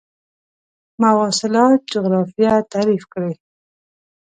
[1.01, 3.33] مواصلات جغرافیه تعریف کړئ.